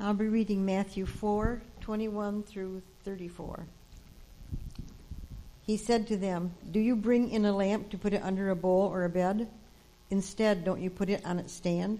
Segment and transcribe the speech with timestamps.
[0.00, 3.66] I'll be reading Matthew 4 21 through 34.
[5.66, 8.56] He said to them, Do you bring in a lamp to put it under a
[8.56, 9.48] bowl or a bed?
[10.10, 11.98] Instead, don't you put it on its stand?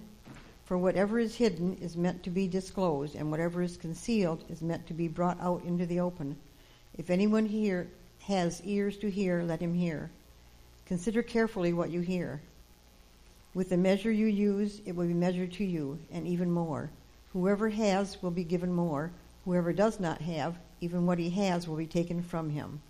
[0.64, 4.86] For whatever is hidden is meant to be disclosed, and whatever is concealed is meant
[4.86, 6.36] to be brought out into the open.
[6.96, 7.88] If anyone here
[8.22, 10.08] has ears to hear, let him hear.
[10.86, 12.40] Consider carefully what you hear.
[13.54, 16.92] With the measure you use, it will be measured to you, and even more.
[17.32, 19.10] Whoever has will be given more.
[19.44, 22.80] Whoever does not have, even what he has will be taken from him.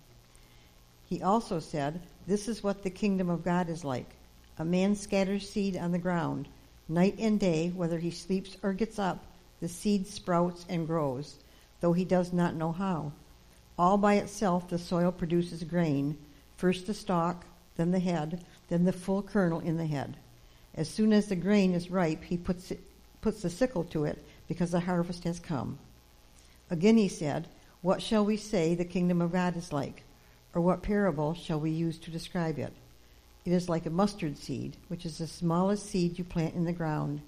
[1.05, 4.15] He also said, This is what the kingdom of God is like.
[4.57, 6.47] A man scatters seed on the ground.
[6.87, 9.23] Night and day, whether he sleeps or gets up,
[9.59, 11.37] the seed sprouts and grows,
[11.81, 13.11] though he does not know how.
[13.77, 16.17] All by itself, the soil produces grain
[16.59, 17.45] first the stalk,
[17.77, 20.17] then the head, then the full kernel in the head.
[20.75, 22.81] As soon as the grain is ripe, he puts, it,
[23.21, 25.79] puts the sickle to it, because the harvest has come.
[26.69, 27.47] Again he said,
[27.81, 30.03] What shall we say the kingdom of God is like?
[30.53, 32.73] Or what parable shall we use to describe it?
[33.45, 36.73] It is like a mustard seed, which is the smallest seed you plant in the
[36.73, 37.21] ground.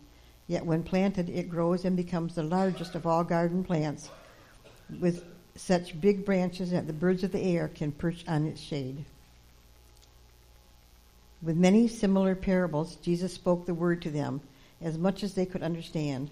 [0.47, 4.09] Yet when planted, it grows and becomes the largest of all garden plants,
[4.99, 5.23] with
[5.55, 9.05] such big branches that the birds of the air can perch on its shade.
[11.41, 14.41] With many similar parables, Jesus spoke the word to them,
[14.81, 16.29] as much as they could understand.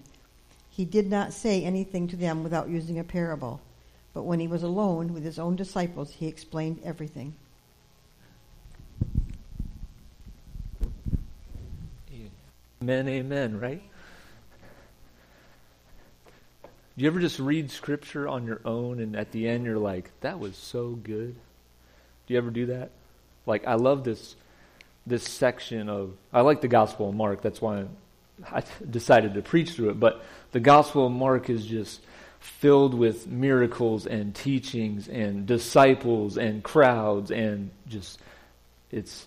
[0.70, 3.60] He did not say anything to them without using a parable.
[4.14, 7.34] But when he was alone with his own disciples, he explained everything.
[12.82, 13.82] Amen, amen, right?
[16.62, 20.10] Do you ever just read scripture on your own and at the end you're like,
[20.22, 21.34] that was so good?
[22.26, 22.90] Do you ever do that?
[23.46, 24.34] Like, I love this
[25.06, 27.42] this section of I like the Gospel of Mark.
[27.42, 27.84] That's why
[28.50, 30.00] I decided to preach through it.
[30.00, 32.00] But the Gospel of Mark is just
[32.40, 38.18] filled with miracles and teachings and disciples and crowds and just
[38.90, 39.26] it's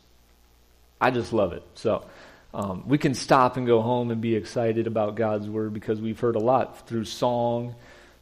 [0.99, 1.63] I just love it.
[1.75, 2.05] So
[2.53, 6.19] um, we can stop and go home and be excited about God's word because we've
[6.19, 7.75] heard a lot through song,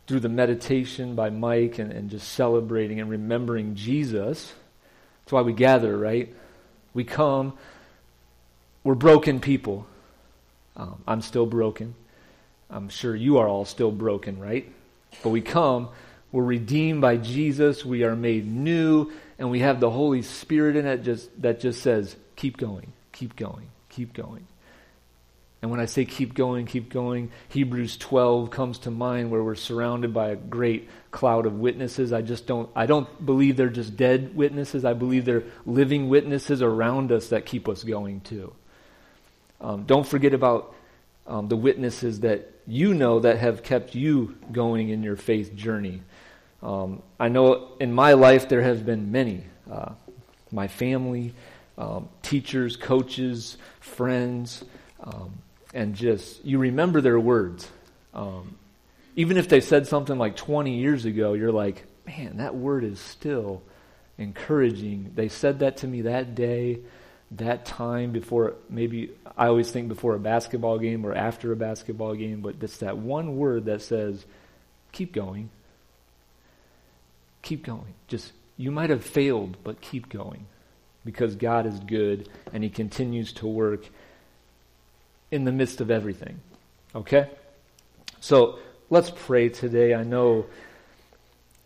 [0.07, 4.53] through the meditation by Mike, and, and just celebrating and remembering Jesus.
[5.23, 6.33] That's why we gather, right?
[6.93, 7.53] We come.
[8.83, 9.85] We're broken people.
[10.75, 11.95] Um, I'm still broken.
[12.69, 14.71] I'm sure you are all still broken, right?
[15.23, 15.89] But we come,
[16.31, 20.85] we're redeemed by Jesus, we are made new, and we have the Holy Spirit in
[20.85, 24.47] it just, that just says, keep going, keep going, keep going.
[25.61, 29.53] And when I say keep going, keep going, Hebrews 12 comes to mind where we're
[29.53, 32.11] surrounded by a great cloud of witnesses.
[32.11, 34.85] I just don't I don't believe they're just dead witnesses.
[34.85, 38.53] I believe they're living witnesses around us that keep us going too.
[39.61, 40.75] Um, don't forget about
[41.27, 46.01] um, the witnesses that you know that have kept you going in your faith journey.
[46.63, 49.43] Um, I know in my life there have been many.
[49.69, 49.93] Uh,
[50.51, 51.33] my family,
[51.77, 54.63] um, teachers, coaches, friends,
[55.03, 55.33] um,
[55.73, 57.69] and just, you remember their words.
[58.13, 58.57] Um,
[59.15, 62.99] even if they said something like 20 years ago, you're like, man, that word is
[62.99, 63.61] still
[64.17, 65.11] encouraging.
[65.15, 66.79] They said that to me that day
[67.31, 72.13] that time before maybe I always think before a basketball game or after a basketball
[72.15, 74.25] game, but it's that one word that says,
[74.91, 75.49] keep going.
[77.41, 77.93] Keep going.
[78.07, 80.45] Just, you might have failed, but keep going.
[81.05, 83.85] Because God is good and He continues to work
[85.31, 86.39] in the midst of everything.
[86.93, 87.29] Okay?
[88.19, 88.59] So
[88.89, 89.95] let's pray today.
[89.95, 90.45] I know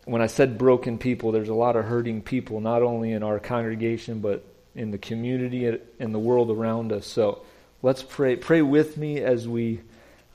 [0.06, 3.40] when I said broken people, there's a lot of hurting people, not only in our
[3.40, 7.08] congregation, but in the community and the world around us.
[7.08, 7.42] So
[7.82, 8.36] let's pray.
[8.36, 9.82] Pray with me as we,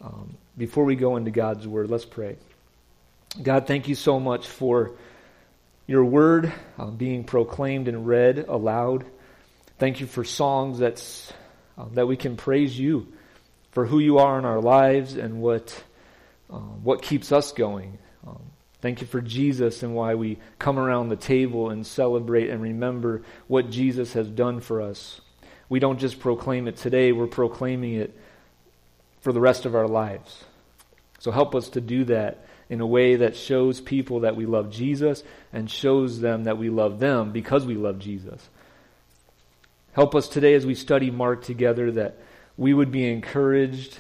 [0.01, 2.37] um, before we go into God's Word, let's pray.
[3.41, 4.93] God, thank you so much for
[5.87, 9.05] your Word uh, being proclaimed and read aloud.
[9.79, 11.33] Thank you for songs that's,
[11.79, 13.13] uh, that we can praise you
[13.73, 15.83] for who you are in our lives and what,
[16.51, 17.99] uh, what keeps us going.
[18.27, 18.50] Um,
[18.81, 23.23] Thank you for Jesus and why we come around the table and celebrate and remember
[23.47, 25.21] what Jesus has done for us.
[25.69, 28.19] We don't just proclaim it today, we're proclaiming it
[29.21, 30.45] for the rest of our lives.
[31.19, 34.71] So help us to do that in a way that shows people that we love
[34.71, 35.23] Jesus
[35.53, 38.49] and shows them that we love them because we love Jesus.
[39.93, 42.17] Help us today as we study Mark together that
[42.57, 43.99] we would be encouraged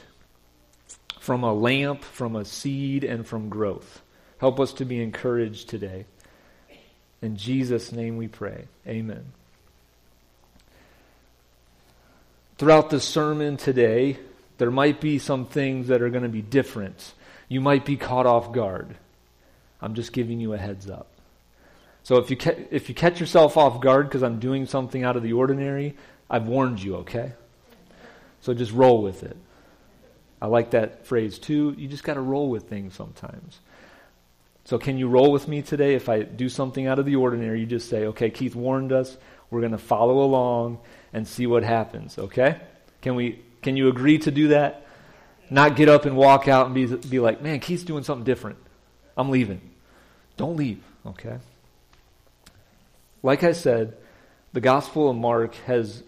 [1.18, 4.02] from a lamp, from a seed, and from growth.
[4.40, 6.06] Help us to be encouraged today.
[7.20, 8.64] In Jesus' name we pray.
[8.86, 9.32] Amen.
[12.56, 14.18] Throughout the sermon today,
[14.56, 17.12] there might be some things that are going to be different.
[17.48, 18.96] You might be caught off guard.
[19.82, 21.08] I'm just giving you a heads up.
[22.02, 25.16] So if you, ca- if you catch yourself off guard because I'm doing something out
[25.16, 25.96] of the ordinary,
[26.30, 27.32] I've warned you, okay?
[28.40, 29.36] So just roll with it.
[30.40, 31.74] I like that phrase too.
[31.76, 33.60] You just got to roll with things sometimes.
[34.64, 35.94] So, can you roll with me today?
[35.94, 39.16] If I do something out of the ordinary, you just say, okay, Keith warned us.
[39.50, 40.78] We're going to follow along
[41.12, 42.60] and see what happens, okay?
[43.02, 44.86] Can, we, can you agree to do that?
[45.48, 48.58] Not get up and walk out and be, be like, man, Keith's doing something different.
[49.16, 49.60] I'm leaving.
[50.36, 51.38] Don't leave, okay?
[53.22, 53.96] Like I said,
[54.52, 56.02] the Gospel of Mark has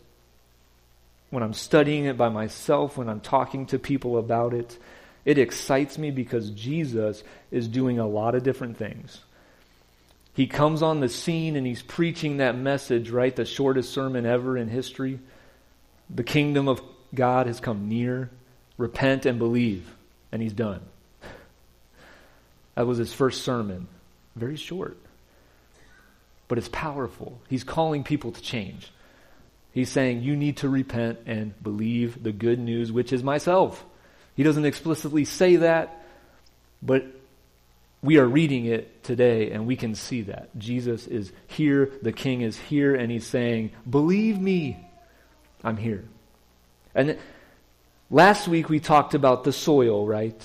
[1.32, 4.78] when I'm studying it by myself, when I'm talking to people about it,
[5.24, 9.20] it excites me because Jesus is doing a lot of different things.
[10.34, 13.34] He comes on the scene and he's preaching that message, right?
[13.34, 15.20] The shortest sermon ever in history.
[16.08, 16.80] The kingdom of
[17.14, 18.30] God has come near.
[18.78, 19.94] Repent and believe.
[20.32, 20.80] And he's done.
[22.74, 23.86] That was his first sermon.
[24.34, 24.96] Very short.
[26.48, 27.38] But it's powerful.
[27.48, 28.90] He's calling people to change.
[29.72, 33.84] He's saying, You need to repent and believe the good news, which is myself.
[34.34, 36.04] He doesn't explicitly say that,
[36.82, 37.04] but
[38.02, 40.56] we are reading it today and we can see that.
[40.58, 44.84] Jesus is here, the King is here, and he's saying, Believe me,
[45.62, 46.04] I'm here.
[46.94, 47.18] And
[48.10, 50.40] last week we talked about the soil, right?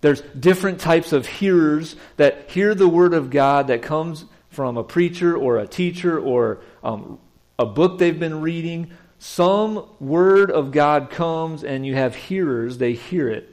[0.00, 4.84] There's different types of hearers that hear the word of God that comes from a
[4.84, 7.18] preacher or a teacher or um,
[7.58, 8.90] a book they've been reading.
[9.24, 13.48] Some word of God comes and you have hearers, they hear it.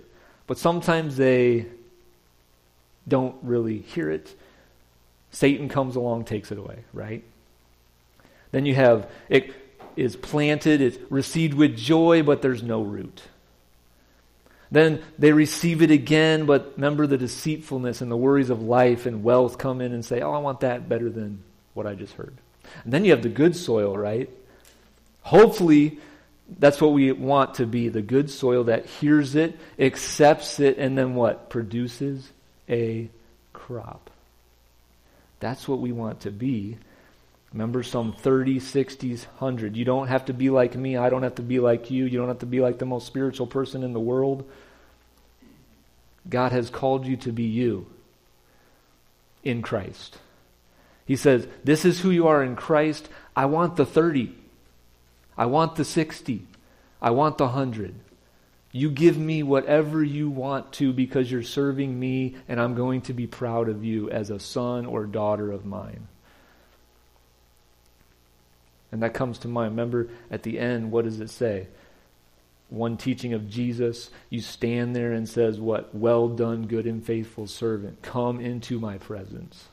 [0.46, 1.66] But sometimes they
[3.08, 4.36] don't really hear it.
[5.32, 7.24] Satan comes along, takes it away, right?
[8.52, 9.54] Then you have it
[9.96, 13.22] is planted, it's received with joy, but there's no root.
[14.72, 19.24] Then they receive it again, but remember the deceitfulness and the worries of life and
[19.24, 21.42] wealth come in and say, Oh, I want that better than
[21.74, 22.36] what I just heard.
[22.84, 24.30] And then you have the good soil, right?
[25.22, 26.00] Hopefully,
[26.60, 30.98] that's what we want to be the good soil that hears it, accepts it, and
[30.98, 31.50] then what?
[31.50, 32.32] Produces
[32.70, 33.10] a
[33.54, 34.10] crop.
[35.40, 36.78] That's what we want to be.
[37.54, 39.76] Remember some 30, 60s, 100.
[39.76, 40.96] You don't have to be like me.
[40.98, 42.06] I don't have to be like you.
[42.06, 44.50] You don't have to be like the most spiritual person in the world.
[46.30, 47.88] God has called you to be you
[49.44, 50.18] in Christ.
[51.06, 53.10] He says, This is who you are in Christ.
[53.36, 54.36] I want the 30.
[55.38, 56.46] I want the 60.
[57.02, 57.96] I want the 100.
[58.72, 63.14] You give me whatever you want to because you're serving me, and I'm going to
[63.14, 66.08] be proud of you as a son or daughter of mine.
[68.92, 69.72] And that comes to mind.
[69.72, 71.68] Remember at the end, what does it say?
[72.70, 75.94] One teaching of Jesus, you stand there and says, What?
[75.94, 78.02] Well done, good and faithful servant.
[78.02, 79.66] Come into my presence.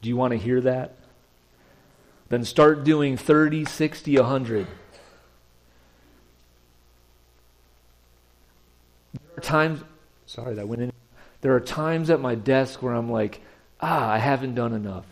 [0.00, 0.96] Do you want to hear that?
[2.32, 4.66] Then start doing 30, 60, 100.
[9.12, 9.82] There are times,
[10.24, 10.92] sorry, that went in.
[11.42, 13.42] There are times at my desk where I'm like,
[13.82, 15.04] ah, I haven't done enough.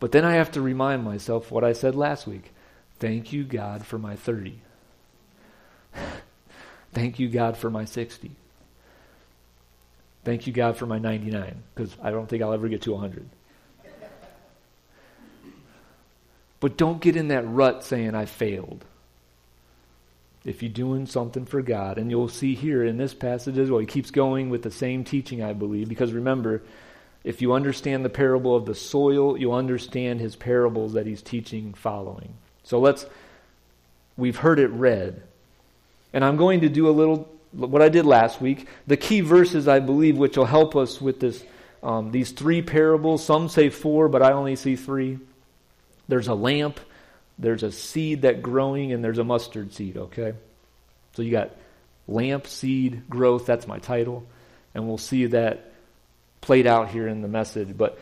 [0.00, 2.52] But then I have to remind myself what I said last week.
[2.98, 4.58] Thank you, God, for my 30.
[6.92, 8.32] Thank you, God, for my 60.
[10.24, 13.28] Thank you, God, for my 99, because I don't think I'll ever get to 100.
[16.66, 18.84] But don't get in that rut saying, I failed.
[20.44, 23.78] If you're doing something for God, and you'll see here in this passage as well,
[23.78, 26.64] he keeps going with the same teaching, I believe, because remember,
[27.22, 31.72] if you understand the parable of the soil, you'll understand his parables that he's teaching
[31.72, 32.34] following.
[32.64, 33.06] So let's,
[34.16, 35.22] we've heard it read.
[36.12, 39.68] And I'm going to do a little what I did last week, the key verses,
[39.68, 41.44] I believe, which will help us with this,
[41.84, 43.24] um, these three parables.
[43.24, 45.20] Some say four, but I only see three.
[46.08, 46.80] There's a lamp,
[47.38, 50.34] there's a seed that growing, and there's a mustard seed, okay?
[51.14, 51.50] So you got
[52.06, 54.26] lamp, seed, growth, that's my title.
[54.74, 55.72] And we'll see that
[56.40, 57.76] played out here in the message.
[57.76, 57.98] But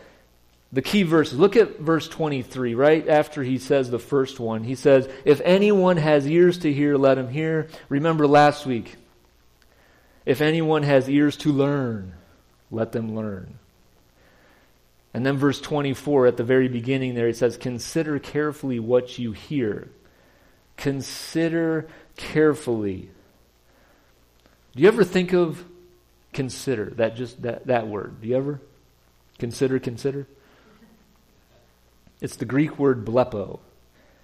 [0.71, 4.63] the key verse, look at verse 23, right after he says the first one.
[4.63, 7.69] He says, If anyone has ears to hear, let him hear.
[7.87, 8.95] Remember last week,
[10.25, 12.13] if anyone has ears to learn,
[12.71, 13.57] let them learn.
[15.15, 19.31] And then verse 24 at the very beginning there it says, Consider carefully what you
[19.31, 19.87] hear.
[20.75, 23.09] Consider carefully.
[24.75, 25.63] Do you ever think of
[26.33, 26.89] consider?
[26.97, 28.19] That just that, that word.
[28.19, 28.59] Do you ever?
[29.39, 30.27] Consider, consider?
[32.19, 33.61] It's the Greek word blepo.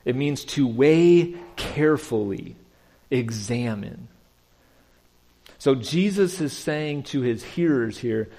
[0.04, 2.58] It means to weigh carefully,
[3.10, 4.10] examine.
[5.58, 8.30] So Jesus is saying to his hearers here,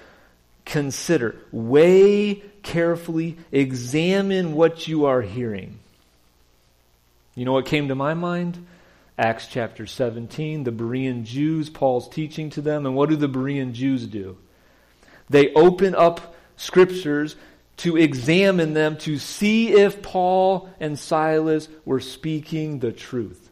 [0.65, 5.79] consider, weigh carefully, examine what you are hearing.
[7.35, 8.65] You know what came to my mind?
[9.17, 12.85] Acts chapter 17, the Berean Jews, Paul's teaching to them.
[12.85, 14.37] And what do the Berean Jews do?
[15.29, 17.35] They open up scriptures
[17.77, 23.49] to examine them to see if Paul and Silas were speaking the truth.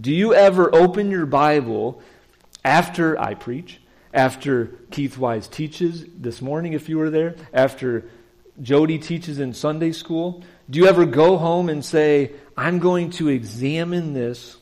[0.00, 2.02] Do you ever open your Bible
[2.64, 3.80] after I preach,
[4.12, 8.04] after Keith Wise teaches this morning, if you were there, after
[8.60, 10.42] Jody teaches in Sunday school?
[10.68, 14.56] Do you ever go home and say, I'm going to examine this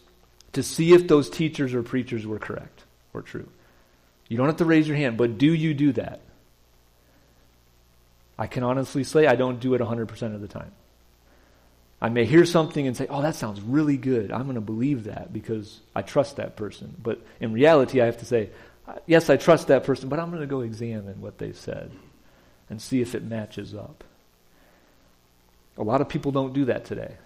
[0.53, 3.49] to see if those teachers or preachers were correct or true?
[4.29, 6.21] You don't have to raise your hand, but do you do that?
[8.39, 10.73] I can honestly say I don't do it 100% of the time.
[12.01, 14.33] I may hear something and say, oh, that sounds really good.
[14.33, 16.97] I'm going to believe that because I trust that person.
[17.03, 18.49] But in reality, I have to say,
[19.07, 21.91] yes, I trust that person, but I'm going to go examine what they said
[22.69, 24.05] and see if it matches up.
[25.77, 27.17] A lot of people don't do that today.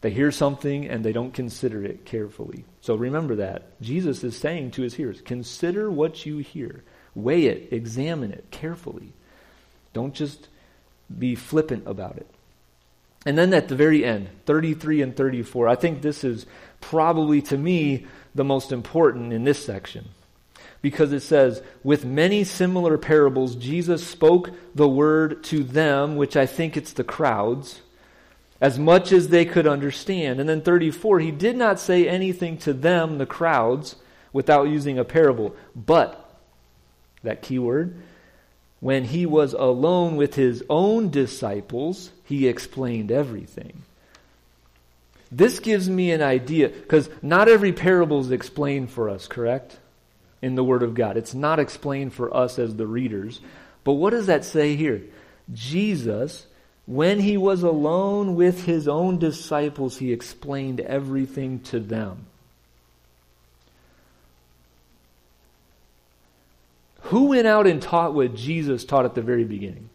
[0.00, 2.64] They hear something and they don't consider it carefully.
[2.80, 3.80] So remember that.
[3.80, 6.84] Jesus is saying to his hearers, consider what you hear,
[7.14, 9.12] weigh it, examine it carefully.
[9.92, 10.48] Don't just
[11.16, 12.28] be flippant about it.
[13.26, 16.46] And then at the very end, 33 and 34, I think this is
[16.80, 20.08] probably to me the most important in this section.
[20.80, 26.46] Because it says, with many similar parables, Jesus spoke the word to them, which I
[26.46, 27.80] think it's the crowds,
[28.60, 30.38] as much as they could understand.
[30.38, 33.96] And then 34, he did not say anything to them, the crowds,
[34.32, 35.56] without using a parable.
[35.74, 36.24] But,
[37.24, 37.96] that key word,
[38.78, 43.82] when he was alone with his own disciples, he explained everything.
[45.32, 49.76] This gives me an idea, because not every parable is explained for us, correct?
[50.40, 51.16] In the Word of God.
[51.16, 53.40] It's not explained for us as the readers.
[53.82, 55.02] But what does that say here?
[55.52, 56.46] Jesus,
[56.86, 62.26] when he was alone with his own disciples, he explained everything to them.
[67.02, 69.88] Who went out and taught what Jesus taught at the very beginning?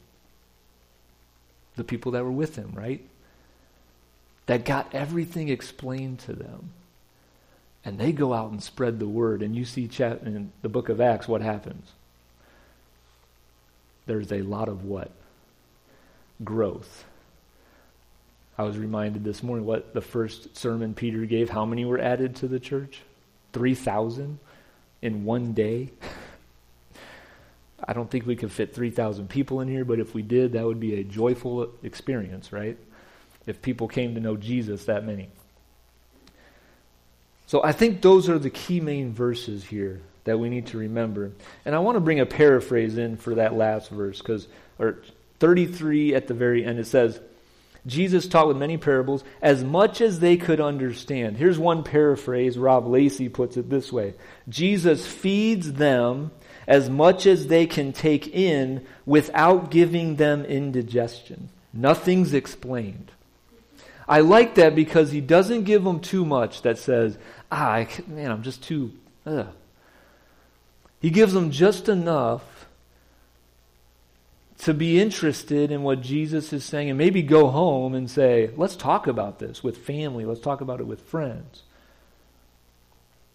[1.76, 3.02] The people that were with him, right?
[4.48, 6.72] That got everything explained to them.
[7.86, 9.42] And they go out and spread the word.
[9.42, 11.92] And you see in the book of Acts what happens.
[14.06, 15.12] There's a lot of what?
[16.44, 17.06] Growth.
[18.58, 22.36] I was reminded this morning what the first sermon Peter gave, how many were added
[22.38, 23.02] to the church?
[23.54, 24.40] 3,000
[25.02, 25.90] in one day.
[27.86, 30.66] I don't think we could fit 3,000 people in here, but if we did, that
[30.66, 32.78] would be a joyful experience, right?
[33.46, 35.30] If people came to know Jesus, that many.
[37.54, 41.34] So I think those are the key main verses here that we need to remember.
[41.66, 44.48] And I want to bring a paraphrase in for that last verse, because,
[44.80, 44.98] or
[45.38, 47.20] 33 at the very end, it says,
[47.86, 51.38] Jesus taught with many parables as much as they could understand.
[51.38, 52.58] Here's one paraphrase.
[52.58, 54.16] Rob Lacey puts it this way
[54.50, 56.32] Jesus feeds them
[56.68, 61.50] as much as they can take in without giving them indigestion.
[61.72, 63.12] Nothing's explained.
[64.08, 67.18] I like that because he doesn't give them too much that says,
[67.54, 68.92] ah, I, man, I'm just too,
[69.26, 69.48] ugh.
[71.00, 72.66] He gives them just enough
[74.60, 78.76] to be interested in what Jesus is saying and maybe go home and say, let's
[78.76, 81.64] talk about this with family, let's talk about it with friends.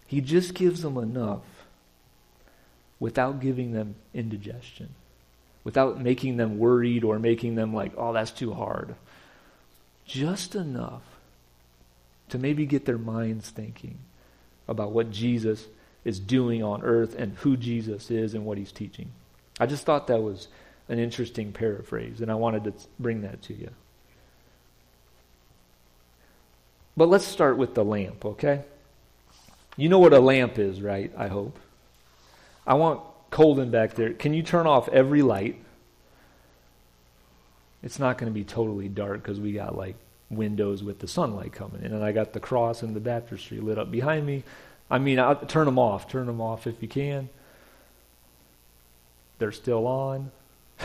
[0.06, 1.44] He just gives them enough
[2.98, 4.88] without giving them indigestion,
[5.64, 8.94] without making them worried or making them like, oh, that's too hard.
[10.06, 11.02] Just enough
[12.30, 13.99] to maybe get their minds thinking
[14.66, 15.66] about what Jesus
[16.04, 19.11] is doing on earth and who Jesus is and what he's teaching.
[19.61, 20.49] I just thought that was
[20.88, 23.70] an interesting paraphrase, and I wanted to bring that to you.
[26.97, 28.62] But let's start with the lamp, okay?
[29.76, 31.12] You know what a lamp is, right?
[31.16, 31.58] I hope.
[32.66, 34.12] I want Colden back there.
[34.12, 35.62] Can you turn off every light?
[37.82, 39.94] It's not going to be totally dark because we got like
[40.30, 43.78] windows with the sunlight coming in, and I got the cross and the baptistry lit
[43.78, 44.44] up behind me.
[44.90, 46.08] I mean, I'll, turn them off.
[46.08, 47.28] Turn them off if you can.
[49.38, 50.30] They're still on.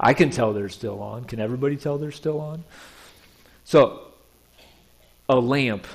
[0.00, 1.24] I can tell they're still on.
[1.24, 2.64] Can everybody tell they're still on?
[3.64, 4.08] So,
[5.28, 5.86] a lamp.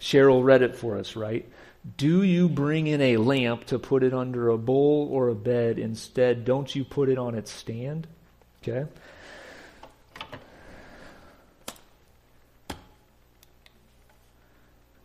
[0.00, 1.46] Cheryl read it for us, right?
[1.96, 5.78] Do you bring in a lamp to put it under a bowl or a bed?
[5.78, 8.06] Instead, don't you put it on its stand?
[8.62, 8.86] Okay?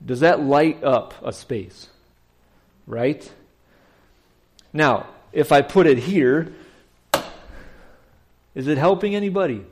[0.06, 1.88] Does that light up a space?
[2.86, 3.30] Right?
[4.72, 6.54] Now, if I put it here,
[8.54, 9.66] is it helping anybody?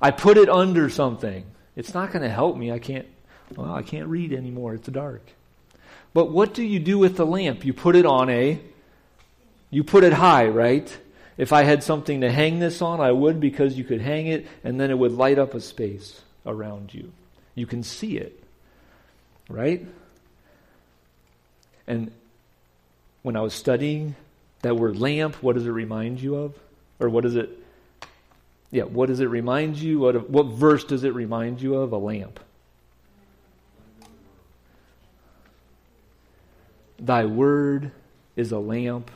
[0.00, 1.44] I put it under something.
[1.76, 2.70] It's not going to help me.
[2.70, 3.06] I can't
[3.56, 4.74] well, I can't read anymore.
[4.74, 5.22] It's dark.
[6.12, 7.64] But what do you do with the lamp?
[7.64, 8.60] You put it on a
[9.70, 10.96] you put it high, right?
[11.36, 14.46] If I had something to hang this on, I would because you could hang it
[14.62, 17.12] and then it would light up a space around you.
[17.54, 18.42] You can see it.
[19.48, 19.86] Right?
[21.86, 22.10] And
[23.22, 24.14] when I was studying
[24.62, 26.54] that word lamp, what does it remind you of?
[27.00, 27.50] Or what does it
[28.70, 29.98] Yeah, what does it remind you?
[29.98, 31.92] What what verse does it remind you of?
[31.92, 32.40] A lamp.
[36.98, 37.90] Thy word
[38.36, 39.10] is a lamp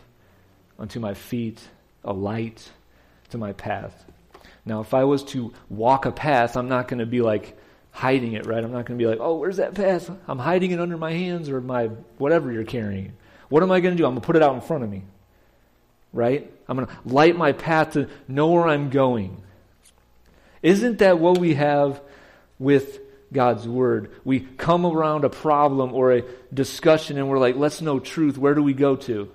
[0.79, 1.61] unto my feet,
[2.05, 2.71] a light
[3.31, 4.05] to my path.
[4.65, 7.57] Now, if I was to walk a path, I'm not going to be like
[7.91, 8.63] hiding it, right?
[8.63, 10.11] I'm not going to be like, oh, where's that path?
[10.27, 11.87] I'm hiding it under my hands or my
[12.19, 13.13] whatever you're carrying.
[13.49, 14.07] What am I going to do?
[14.07, 15.03] I'm going to put it out in front of me,
[16.13, 16.51] right?
[16.69, 19.43] I'm going to light my path to know where I'm going.
[20.63, 22.01] Isn't that what we have
[22.59, 23.01] with
[23.33, 24.11] God's Word?
[24.25, 28.37] We come around a problem or a discussion and we're like, let's know truth.
[28.37, 29.31] Where do we go to?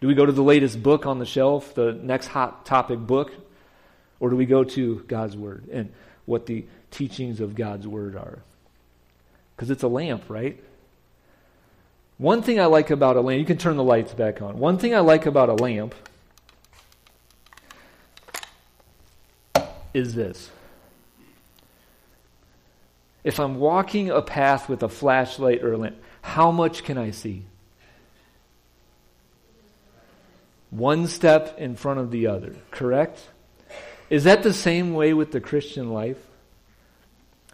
[0.00, 3.32] Do we go to the latest book on the shelf, the next hot topic book?
[4.18, 5.92] Or do we go to God's Word and
[6.26, 8.38] what the teachings of God's Word are?
[9.56, 10.62] Because it's a lamp, right?
[12.18, 14.58] One thing I like about a lamp, you can turn the lights back on.
[14.58, 15.94] One thing I like about a lamp
[19.92, 20.50] is this.
[23.24, 27.10] If I'm walking a path with a flashlight or a lamp, how much can I
[27.10, 27.44] see?
[30.72, 33.28] one step in front of the other, correct?
[34.08, 36.16] Is that the same way with the Christian life?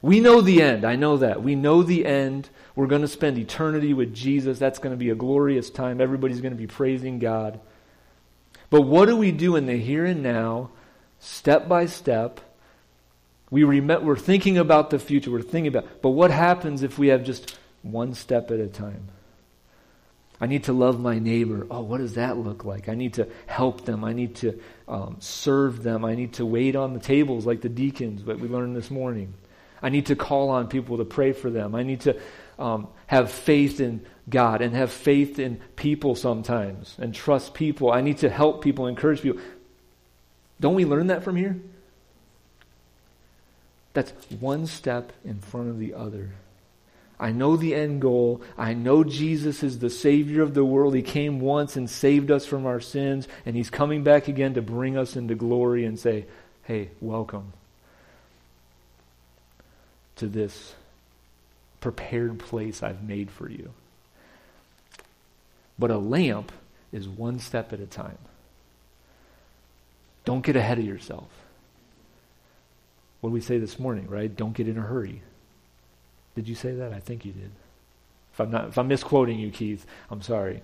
[0.00, 0.85] We know the end.
[0.85, 1.43] I know that.
[1.43, 2.50] We know the end.
[2.76, 4.58] We're going to spend eternity with Jesus.
[4.58, 6.00] That's going to be a glorious time.
[6.00, 7.58] Everybody's going to be praising God.
[8.71, 10.71] But what do we do in the here and now,
[11.19, 12.41] step by step?
[13.50, 15.30] We rem- we're thinking about the future.
[15.30, 19.08] We're thinking about, but what happens if we have just one step at a time?
[20.41, 21.67] I need to love my neighbor.
[21.69, 22.89] Oh, what does that look like?
[22.89, 24.04] I need to help them.
[24.04, 26.04] I need to um, serve them.
[26.04, 29.34] I need to wait on the tables like the deacons that we learned this morning.
[29.82, 31.75] I need to call on people to pray for them.
[31.75, 32.19] I need to
[32.58, 37.93] um, have faith in God and have faith in people sometimes and trust people.
[37.93, 39.41] I need to help people, encourage people.
[40.60, 41.56] Don't we learn that from here?
[43.95, 46.30] That's one step in front of the other.
[47.21, 48.43] I know the end goal.
[48.56, 50.95] I know Jesus is the Savior of the world.
[50.95, 54.62] He came once and saved us from our sins, and He's coming back again to
[54.62, 56.26] bring us into glory and say,
[56.62, 57.52] hey, welcome
[60.19, 60.75] to this
[61.81, 63.71] prepared place I've made for you.
[65.78, 66.52] But a lamp
[66.93, 68.19] is one step at a time.
[70.25, 71.28] Don't get ahead of yourself.
[73.21, 74.35] What did we say this morning, right?
[74.35, 75.23] Don't get in a hurry.
[76.35, 76.93] Did you say that?
[76.93, 77.50] I think you did.
[78.33, 80.63] If I'm not if I'm misquoting you, Keith, I'm sorry.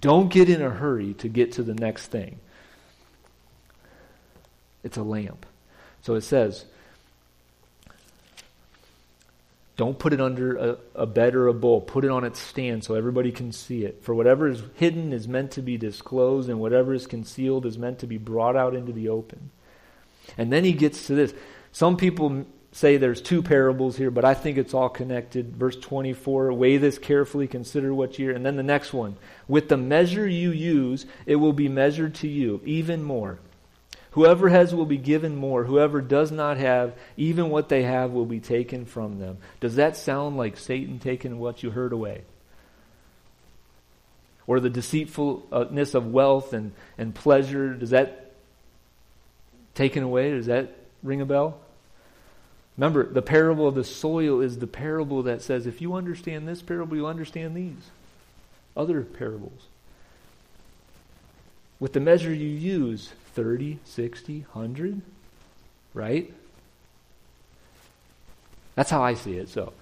[0.00, 2.40] Don't get in a hurry to get to the next thing.
[4.82, 5.46] It's a lamp.
[6.02, 6.64] So it says,
[9.76, 11.82] don't put it under a, a, bed or a bowl.
[11.82, 14.02] Put it on its stand so everybody can see it.
[14.02, 17.98] For whatever is hidden is meant to be disclosed, and whatever is concealed is meant
[17.98, 19.50] to be brought out into the open.
[20.38, 21.34] And then he gets to this.
[21.72, 25.56] Some people say there's two parables here, but I think it's all connected.
[25.56, 29.76] Verse 24 weigh this carefully, consider what you And then the next one with the
[29.76, 33.40] measure you use, it will be measured to you, even more.
[34.16, 35.64] Whoever has will be given more.
[35.64, 39.36] Whoever does not have, even what they have will be taken from them.
[39.60, 42.22] Does that sound like Satan taking what you heard away?
[44.46, 48.32] Or the deceitfulness of wealth and, and pleasure, does that
[49.74, 50.30] taken away?
[50.30, 51.60] Does that ring a bell?
[52.78, 56.62] Remember, the parable of the soil is the parable that says if you understand this
[56.62, 57.90] parable, you'll understand these
[58.74, 59.66] other parables.
[61.78, 65.02] With the measure you use 30, 60, 100,
[65.92, 66.32] right?
[68.74, 69.50] That's how I see it.
[69.50, 69.74] So,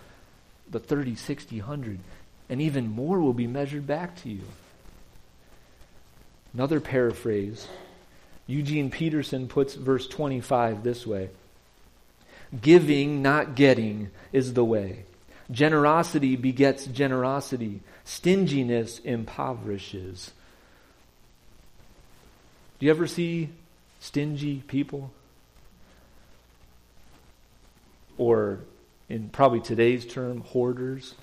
[0.71, 2.01] the 30, 60, 100,
[2.51, 4.43] and even more will be measured back to you.
[6.53, 7.67] Another paraphrase
[8.47, 11.31] Eugene Peterson puts verse 25 this way.
[12.61, 15.05] Giving, not getting, is the way.
[15.51, 17.81] Generosity begets generosity.
[18.05, 20.33] Stinginess impoverishes.
[22.79, 23.51] Do you ever see
[24.01, 25.13] stingy people?
[28.17, 28.61] Or
[29.09, 31.15] in probably today's term, hoarders.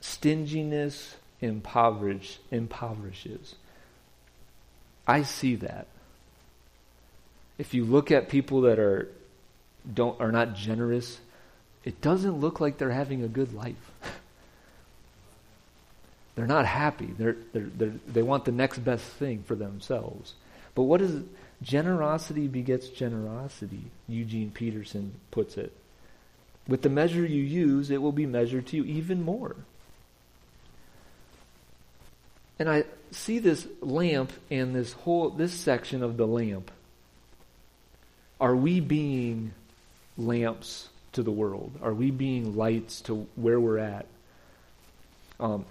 [0.00, 3.54] Stinginess impoverish, impoverishes.
[5.06, 5.86] I see that.
[7.58, 9.08] If you look at people that are
[9.92, 11.20] don't are not generous,
[11.84, 13.90] it doesn't look like they're having a good life.
[16.36, 17.06] they're not happy.
[17.18, 20.34] They're, they're, they're, they want the next best thing for themselves.
[20.74, 21.24] But what is
[21.62, 23.82] generosity begets generosity?
[24.06, 25.72] Eugene Peterson puts it.
[26.68, 29.56] With the measure you use, it will be measured to you even more.
[32.58, 36.70] And I see this lamp and this whole this section of the lamp.
[38.40, 39.52] Are we being
[40.18, 41.72] lamps to the world?
[41.82, 44.06] Are we being lights to where we're at?
[45.40, 45.64] Um,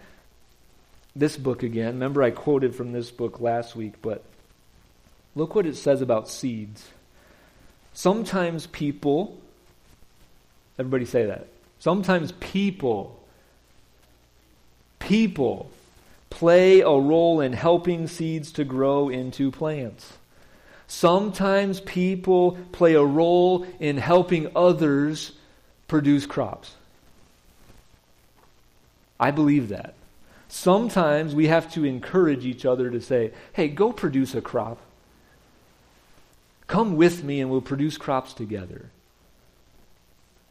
[1.15, 4.23] this book again, remember I quoted from this book last week, but
[5.35, 6.89] look what it says about seeds.
[7.93, 9.37] Sometimes people,
[10.77, 11.47] everybody say that.
[11.79, 13.17] Sometimes people,
[14.99, 15.69] people
[16.29, 20.13] play a role in helping seeds to grow into plants.
[20.87, 25.31] Sometimes people play a role in helping others
[25.87, 26.75] produce crops.
[29.17, 29.93] I believe that.
[30.55, 34.77] Sometimes we have to encourage each other to say, hey, go produce a crop.
[36.65, 38.85] Come with me and we'll produce crops together.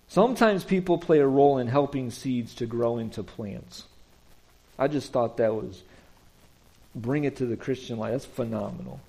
[0.09, 3.85] Sometimes people play a role in helping seeds to grow into plants.
[4.79, 5.83] I just thought that was
[6.95, 8.13] bring it to the Christian life.
[8.13, 9.01] That's phenomenal.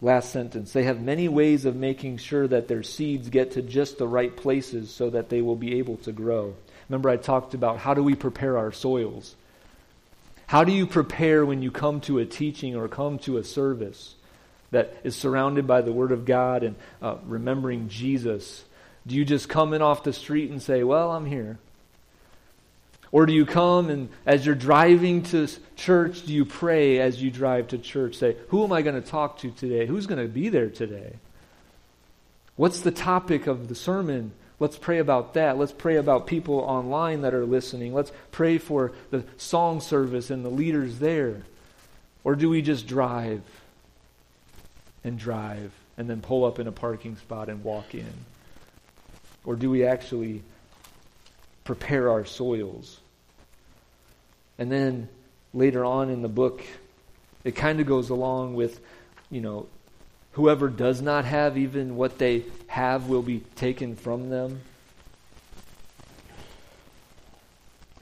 [0.00, 0.72] Last sentence.
[0.72, 4.34] They have many ways of making sure that their seeds get to just the right
[4.34, 6.54] places so that they will be able to grow.
[6.88, 9.34] Remember, I talked about how do we prepare our soils?
[10.48, 14.14] How do you prepare when you come to a teaching or come to a service
[14.70, 18.64] that is surrounded by the Word of God and uh, remembering Jesus?
[19.06, 21.58] Do you just come in off the street and say, Well, I'm here?
[23.12, 27.30] Or do you come and as you're driving to church, do you pray as you
[27.30, 28.16] drive to church?
[28.16, 29.86] Say, who am I going to talk to today?
[29.86, 31.14] Who's going to be there today?
[32.56, 34.32] What's the topic of the sermon?
[34.60, 35.56] Let's pray about that.
[35.56, 37.94] Let's pray about people online that are listening.
[37.94, 41.42] Let's pray for the song service and the leaders there.
[42.24, 43.42] Or do we just drive
[45.04, 48.12] and drive and then pull up in a parking spot and walk in?
[49.44, 50.42] Or do we actually
[51.68, 52.98] prepare our soils.
[54.58, 55.06] And then
[55.52, 56.64] later on in the book,
[57.44, 58.80] it kind of goes along with,
[59.30, 59.66] you know,
[60.38, 64.60] whoever does not have even what they have will be taken from them.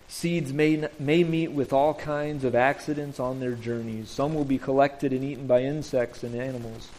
[0.06, 4.10] Seeds may, may meet with all kinds of accidents on their journeys.
[4.10, 6.90] Some will be collected and eaten by insects and animals.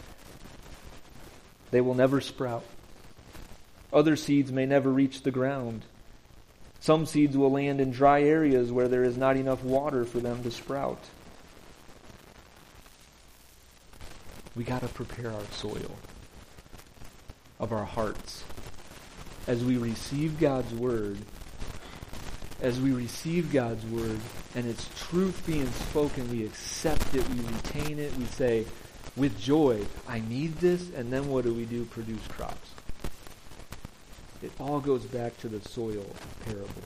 [1.69, 2.63] They will never sprout.
[3.93, 5.83] Other seeds may never reach the ground.
[6.79, 10.41] Some seeds will land in dry areas where there is not enough water for them
[10.41, 11.03] to sprout.
[14.57, 15.91] We got to prepare our soil
[17.59, 18.43] of our hearts
[19.45, 21.19] as we receive God's word.
[22.59, 24.19] As we receive God's word
[24.55, 28.65] and its truth being spoken, we accept it, we retain it, we say,
[29.15, 31.85] with joy, I need this, and then what do we do?
[31.85, 32.71] Produce crops.
[34.41, 36.05] It all goes back to the soil
[36.45, 36.81] parable.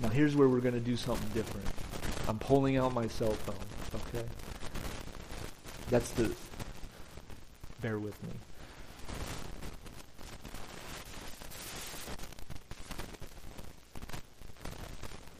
[0.00, 1.66] Now, here's where we're going to do something different.
[2.28, 4.26] I'm pulling out my cell phone, okay?
[5.90, 6.30] That's the.
[7.80, 8.30] Bear with me.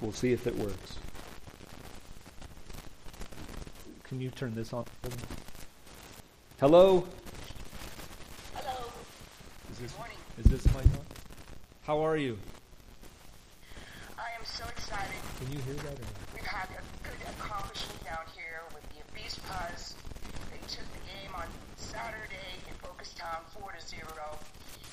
[0.00, 0.96] We'll see if it works.
[4.04, 4.84] Can you turn this on?
[6.60, 7.04] Hello?
[8.54, 8.72] Hello.
[9.72, 10.16] Is this, Good morning.
[10.38, 11.04] is this my phone?
[11.82, 12.38] How are you?
[14.18, 15.14] I am so excited.
[15.40, 15.92] Can you hear that?
[15.92, 16.06] Or?
[16.34, 19.94] We've had a good accomplishment down here with the Avispas.
[20.50, 21.46] They took the game on
[21.90, 24.02] Saturday in Bocas Town 4 to 0,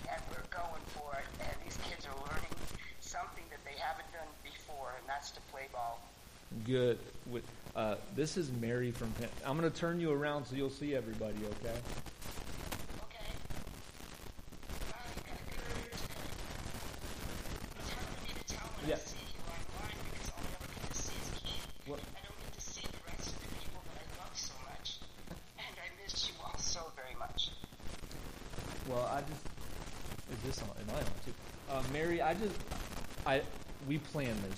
[0.10, 1.28] and we're going for it.
[1.42, 2.56] And these kids are learning
[3.02, 6.00] something that they haven't done before, and that's to play ball.
[6.64, 6.98] Good.
[7.76, 9.12] Uh, this is Mary from.
[9.20, 9.28] Penn.
[9.46, 11.36] I'm going to turn you around so you'll see everybody.
[11.64, 11.76] Okay.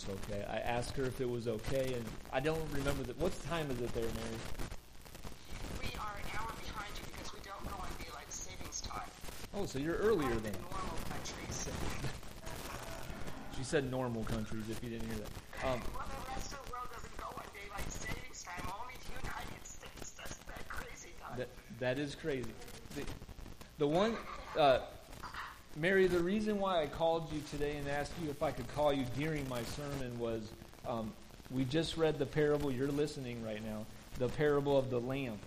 [0.05, 0.45] was okay.
[0.49, 3.17] I asked her if it was okay, and I don't remember that.
[3.19, 4.37] What time is it there, Mary?
[5.81, 9.09] We are an hour behind you because we don't go on daylight savings time.
[9.55, 11.69] Oh, so you're earlier than normal countries.
[13.57, 14.65] she said normal countries.
[14.69, 15.65] If you didn't hear that.
[15.65, 18.69] Um, well, the rest of the world doesn't go on daylight savings time.
[18.69, 20.11] Only the United States.
[20.11, 21.09] That's that crazy.
[21.21, 21.37] time.
[21.39, 22.53] That that is crazy.
[22.95, 23.01] The,
[23.79, 24.15] the one.
[24.55, 24.79] Uh,
[25.77, 26.07] Mary.
[26.07, 29.05] The reason why I called you today and asked you if I could call you
[29.17, 30.41] during my sermon was
[30.87, 31.11] um,
[31.51, 32.71] we just read the parable.
[32.71, 33.85] You're listening right now.
[34.17, 35.37] The parable of the lamp,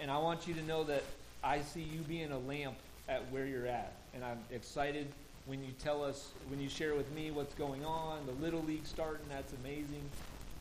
[0.00, 1.02] and I want you to know that
[1.42, 2.76] I see you being a lamp
[3.08, 5.08] at where you're at, and I'm excited
[5.46, 8.24] when you tell us when you share with me what's going on.
[8.26, 9.26] The little league starting.
[9.28, 10.04] That's amazing,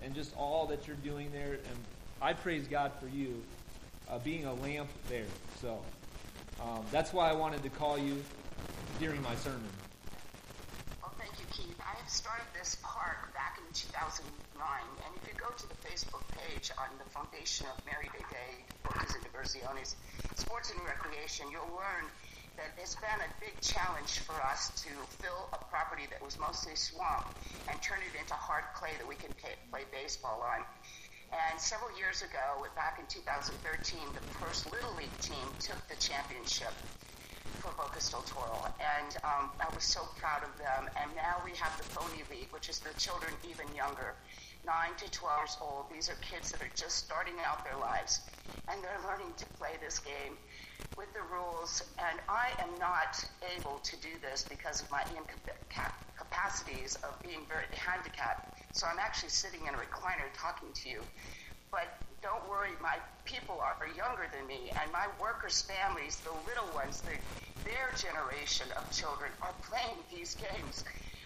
[0.04, 1.54] and just all that you're doing there.
[1.54, 1.78] And
[2.20, 3.44] I praise God for you
[4.10, 5.26] uh, being a lamp there.
[5.62, 5.78] So
[6.60, 8.24] um, that's why I wanted to call you
[8.99, 9.69] during my sermon.
[11.01, 11.77] Well, thank you, Keith.
[11.80, 16.25] I have started this park back in 2009, and if you go to the Facebook
[16.34, 18.51] page on the Foundation of Mary Day Day,
[18.84, 19.95] Focus Universiones,
[20.36, 22.06] Sports and Recreation, you'll learn
[22.58, 24.91] that it's been a big challenge for us to
[25.23, 27.25] fill a property that was mostly swamp
[27.69, 30.62] and turn it into hard clay that we can ta play baseball on.
[31.32, 33.56] And several years ago, back in 2013,
[34.13, 36.75] the first Little League team took the championship
[37.62, 40.89] for Bocas del Toro, and um, I was so proud of them.
[40.97, 44.15] And now we have the Pony League, which is the children even younger,
[44.65, 45.86] 9 to 12 years old.
[45.93, 48.21] These are kids that are just starting out their lives,
[48.67, 50.34] and they're learning to play this game
[50.97, 51.86] with the rules.
[52.02, 57.69] And I am not able to do this because of my incapacities of being very
[57.78, 58.58] handicapped.
[58.74, 61.02] So I'm actually sitting in a recliner talking to you.
[61.69, 66.70] But don't worry, my people are younger than me, and my workers' families, the little
[66.74, 67.18] ones, the,
[67.66, 70.84] their generation of children are playing these games.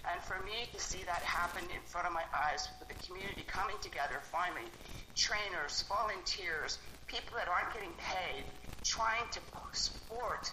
[0.09, 3.43] And for me to see that happen in front of my eyes, with the community
[3.47, 4.69] coming together finally,
[5.15, 8.43] trainers, volunteers, people that aren't getting paid,
[8.83, 9.39] trying to
[9.73, 10.51] support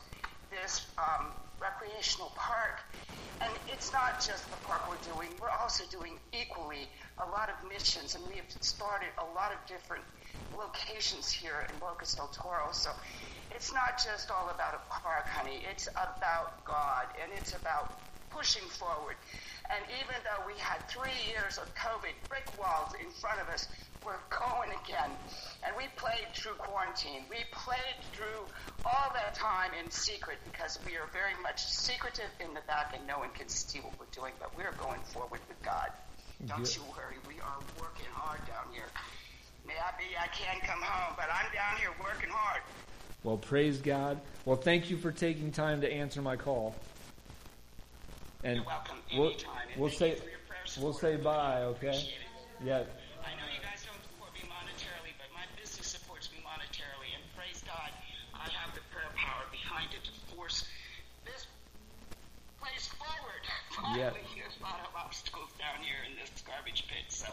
[0.50, 1.26] this um,
[1.60, 2.80] recreational park.
[3.40, 7.56] And it's not just the park we're doing, we're also doing equally a lot of
[7.68, 10.02] missions, and we have started a lot of different
[10.56, 12.68] locations here in Bocas del Toro.
[12.72, 12.90] So
[13.54, 17.92] it's not just all about a park, honey, it's about God, and it's about
[18.30, 19.16] pushing forward.
[19.70, 23.68] And even though we had three years of COVID, brick walls in front of us,
[24.04, 25.10] we're going again.
[25.64, 27.22] And we played through quarantine.
[27.30, 28.42] We played through
[28.84, 33.06] all that time in secret because we are very much secretive in the back and
[33.06, 35.90] no one can see what we're doing, but we're going forward with God.
[36.46, 37.16] Don't you worry.
[37.28, 38.90] We are working hard down here.
[39.64, 39.78] May
[40.22, 42.62] I can't come home, but I'm down here working hard.
[43.24, 44.20] Well, praise God.
[44.44, 46.76] Well, thank you for taking time to answer my call.
[48.44, 49.66] And You're welcome we'll, anytime.
[49.72, 51.98] And we'll say you for your prayer we'll say bye, okay?
[52.62, 52.86] Yeah.
[53.26, 57.22] I know you guys don't support me monetarily, but my business supports me monetarily, and
[57.34, 57.90] praise God,
[58.30, 60.70] I have the prayer power behind it to force
[61.26, 61.50] this
[62.62, 63.42] place forward.
[63.98, 64.14] Yeah.
[64.14, 67.26] Finally, there's a lot of obstacles down here in this garbage pit, so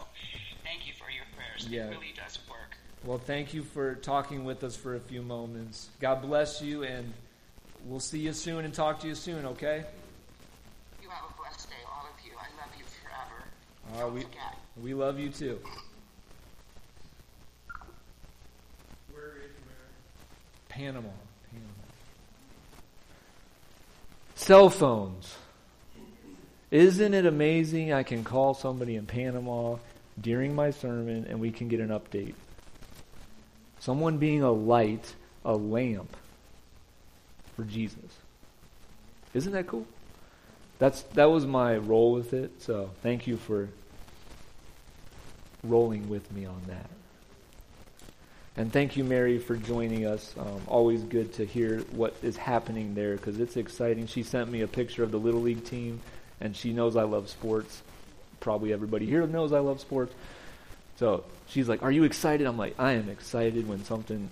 [0.64, 1.68] thank you for your prayers.
[1.70, 1.86] Yeah.
[1.86, 2.79] It really does work.
[3.04, 5.88] Well, thank you for talking with us for a few moments.
[6.00, 7.10] God bless you, and
[7.86, 9.84] we'll see you soon and talk to you soon, okay?
[11.02, 12.32] You have a blessed day, all of you.
[12.36, 13.48] I love you forever.
[13.94, 14.56] Uh, Don't we, forget.
[14.82, 15.58] we love you too.
[19.12, 19.50] Where is
[20.68, 21.08] Panama.
[21.50, 21.66] Panama.
[24.34, 25.36] Cell phones.
[26.70, 29.78] Isn't it amazing I can call somebody in Panama
[30.20, 32.34] during my sermon and we can get an update?
[33.80, 35.14] Someone being a light,
[35.44, 36.16] a lamp
[37.56, 38.18] for Jesus.
[39.34, 39.86] Isn't that cool?
[40.78, 42.62] That's that was my role with it.
[42.62, 43.68] So thank you for
[45.64, 46.88] rolling with me on that.
[48.56, 50.34] And thank you, Mary, for joining us.
[50.38, 54.06] Um, always good to hear what is happening there because it's exciting.
[54.06, 56.00] She sent me a picture of the Little League team,
[56.40, 57.82] and she knows I love sports.
[58.40, 60.12] Probably everybody here knows I love sports.
[61.00, 62.46] So she's like, Are you excited?
[62.46, 64.28] I'm like, I am excited when something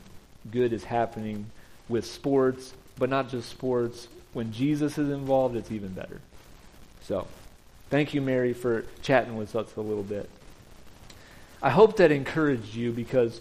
[0.52, 1.46] good is happening
[1.88, 4.06] with sports, but not just sports.
[4.34, 6.20] When Jesus is involved, it's even better.
[7.04, 7.26] So
[7.88, 10.28] thank you, Mary, for chatting with us a little bit.
[11.62, 13.40] I hope that encouraged you because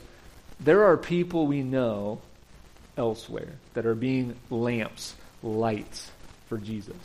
[0.61, 2.21] there are people we know
[2.95, 6.09] elsewhere that are being lamps, lights
[6.47, 6.95] for Jesus.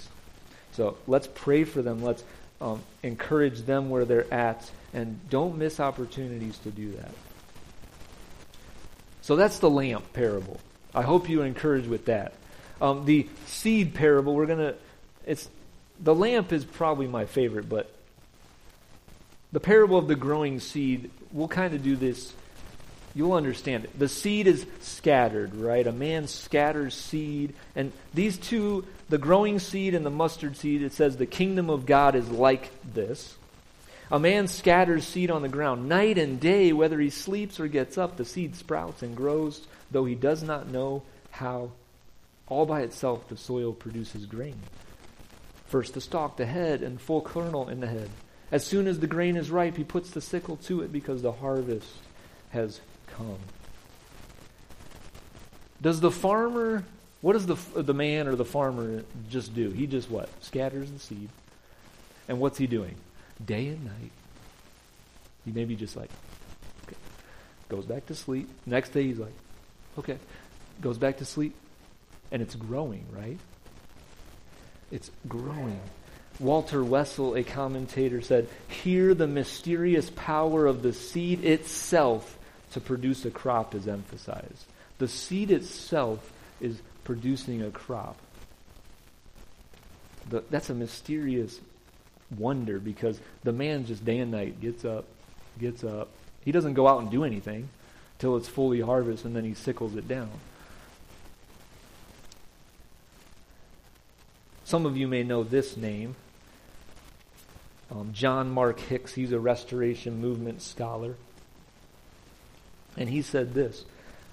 [0.71, 2.01] So let's pray for them.
[2.05, 2.23] Let's
[2.61, 7.13] um, encourage them where they're at, and don't miss opportunities to do that.
[9.23, 10.61] So that's the lamp parable.
[10.95, 12.35] I hope you are encouraged with that.
[12.81, 14.75] Um, the seed parable, we're gonna.
[15.25, 15.49] It's
[16.01, 17.91] the lamp is probably my favorite, but
[19.53, 22.33] the parable of the growing seed, we'll kind of do this
[23.15, 23.99] you'll understand it.
[23.99, 25.87] The seed is scattered, right?
[25.87, 27.55] A man scatters seed.
[27.75, 31.87] And these two, the growing seed and the mustard seed, it says the kingdom of
[31.87, 33.37] God is like this.
[34.13, 35.89] A man scatters seed on the ground.
[35.89, 40.05] Night and day, whether he sleeps or gets up, the seed sprouts and grows, though
[40.05, 41.73] he does not know how.
[42.47, 44.61] All by itself, the soil produces grain.
[45.65, 48.11] First the stalk, the head, and full kernel in the head.
[48.51, 51.33] As soon as the grain is ripe, he puts the sickle to it because the
[51.33, 51.89] harvest
[52.51, 52.83] has
[53.17, 53.39] come.
[55.81, 56.85] Does the farmer,
[57.23, 59.71] what does the, the man or the farmer just do?
[59.71, 60.29] He just what?
[60.45, 61.31] Scatters the seed.
[62.29, 62.95] And what's he doing?
[63.45, 64.13] Day and night.
[65.45, 66.11] He maybe just like,
[66.87, 66.97] okay,
[67.69, 68.49] goes back to sleep.
[68.67, 69.33] Next day he's like,
[69.99, 70.19] okay,
[70.81, 71.55] goes back to sleep.
[72.31, 73.39] And it's growing, right?
[74.91, 75.81] It's growing.
[76.39, 82.39] Walter Wessel, a commentator, said, Here the mysterious power of the seed itself
[82.73, 84.65] to produce a crop is emphasized.
[84.99, 88.17] The seed itself is producing a crop.
[90.31, 91.59] The, that's a mysterious
[92.39, 95.05] wonder because the man just day and night gets up,
[95.59, 96.09] gets up.
[96.45, 97.69] He doesn't go out and do anything
[98.19, 100.31] till it's fully harvested and then he sickles it down.
[104.65, 106.17] Some of you may know this name.
[107.91, 111.17] Um, John Mark Hicks, he's a Restoration Movement scholar.
[112.97, 113.85] And he said this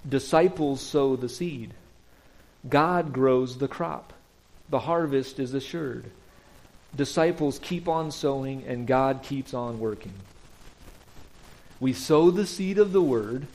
[0.07, 1.73] Disciples sow the seed,
[2.67, 4.13] God grows the crop,
[4.69, 6.09] the harvest is assured.
[6.95, 10.13] Disciples keep on sowing, and God keeps on working.
[11.79, 13.47] We sow the seed of the word,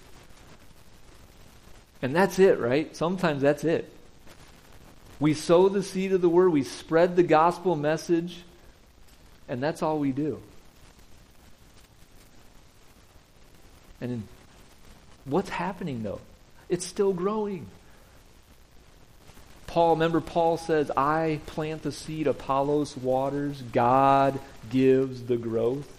[2.01, 2.95] and that's it, right?
[2.97, 3.91] Sometimes that's it.
[5.21, 8.43] We sow the seed of the word, we spread the gospel message,
[9.49, 10.41] and that's all we do.
[14.01, 14.23] And
[15.25, 16.21] what's happening though?
[16.69, 17.67] It's still growing.
[19.75, 24.39] Paul, remember, Paul says, I plant the seed, Apollos waters, God
[24.71, 25.93] gives the growth.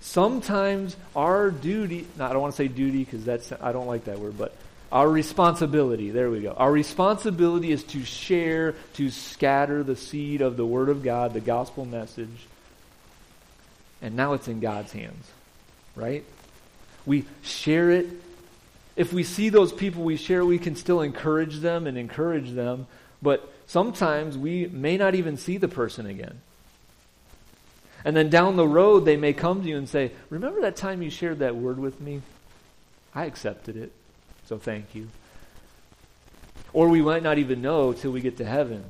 [0.00, 4.06] Sometimes our duty, no, I don't want to say duty because that's, I don't like
[4.06, 4.52] that word, but
[4.90, 6.50] our responsibility, there we go.
[6.50, 11.40] Our responsibility is to share, to scatter the seed of the Word of God, the
[11.40, 12.48] gospel message.
[14.02, 15.30] And now it's in God's hands,
[15.94, 16.24] right?
[17.06, 18.08] We share it.
[18.96, 22.86] If we see those people we share, we can still encourage them and encourage them.
[23.20, 26.40] But sometimes we may not even see the person again.
[28.04, 31.02] And then down the road, they may come to you and say, Remember that time
[31.02, 32.20] you shared that word with me?
[33.14, 33.92] I accepted it.
[34.46, 35.08] So thank you.
[36.72, 38.84] Or we might not even know till we get to heaven.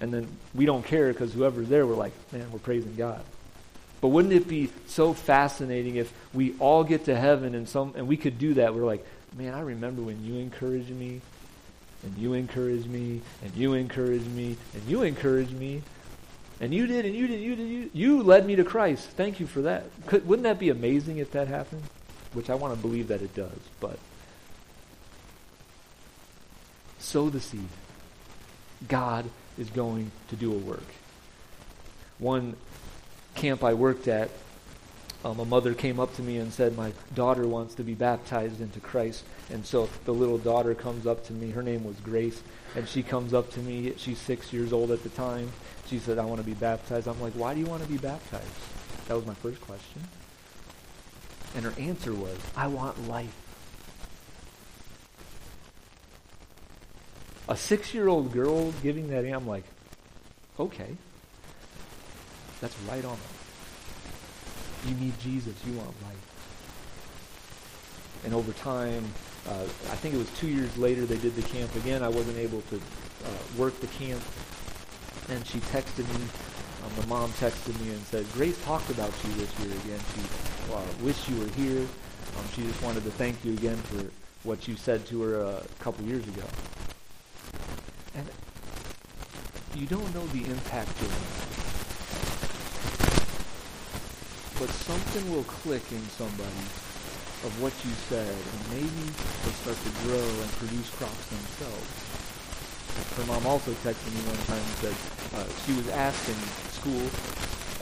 [0.00, 3.22] And then we don't care because whoever's there, we're like, man, we're praising God.
[4.02, 8.06] But wouldn't it be so fascinating if we all get to heaven and some and
[8.06, 8.74] we could do that?
[8.74, 11.22] We're like, man, I remember when you encouraged me,
[12.02, 15.80] and you encouraged me, and you encouraged me, and you encouraged me,
[16.60, 19.08] and you did, and you did, you did, you you led me to Christ.
[19.08, 19.84] Thank you for that.
[20.06, 21.84] Could, wouldn't that be amazing if that happened?
[22.32, 23.98] which I want to believe that it does, but
[26.98, 27.68] sow the seed.
[28.88, 29.26] God
[29.58, 30.86] is going to do a work.
[32.18, 32.56] One
[33.34, 34.30] camp I worked at,
[35.24, 38.60] um, a mother came up to me and said, My daughter wants to be baptized
[38.60, 39.24] into Christ.
[39.50, 41.50] And so the little daughter comes up to me.
[41.50, 42.42] Her name was Grace.
[42.74, 43.94] And she comes up to me.
[43.98, 45.52] She's six years old at the time.
[45.86, 47.06] She said, I want to be baptized.
[47.06, 48.44] I'm like, Why do you want to be baptized?
[49.06, 50.02] That was my first question.
[51.54, 53.34] And her answer was, I want life.
[57.48, 59.64] A six year old girl giving that, I'm like,
[60.58, 60.96] okay.
[62.62, 63.18] That's right on.
[64.88, 65.54] You need Jesus.
[65.66, 66.16] You want life.
[68.24, 69.04] And over time,
[69.46, 72.02] uh, I think it was two years later they did the camp again.
[72.02, 74.22] I wasn't able to uh, work the camp.
[75.28, 76.26] And she texted me
[76.82, 80.00] um, the mom texted me and said, Grace talked about you this year again.
[80.14, 81.80] She uh, wished you were here.
[81.80, 84.10] Um, she just wanted to thank you again for
[84.42, 86.42] what you said to her uh, a couple years ago.
[88.14, 88.26] And
[89.76, 91.52] you don't know the impact you'll make.
[94.62, 96.62] But something will click in somebody
[97.42, 99.10] of what you said, and maybe
[99.42, 101.90] they'll start to grow and produce crops themselves.
[103.18, 104.94] Her mom also texted me one time and said
[105.34, 106.38] uh, she was asked in
[106.78, 107.02] school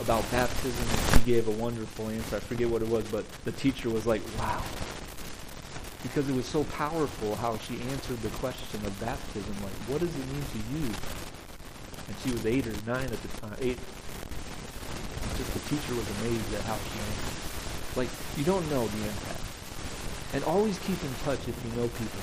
[0.01, 2.37] about baptism and she gave a wonderful answer.
[2.37, 4.63] I forget what it was, but the teacher was like, wow.
[6.03, 9.53] Because it was so powerful how she answered the question of baptism.
[9.63, 10.89] Like, what does it mean to you?
[12.09, 13.57] And she was eight or nine at the time.
[13.61, 13.79] Eight.
[15.53, 17.97] The teacher was amazed at how she answered.
[17.97, 19.43] Like, you don't know the impact.
[20.33, 22.23] And always keep in touch if you know people.